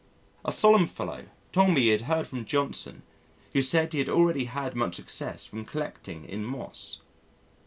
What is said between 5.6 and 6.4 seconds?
collecting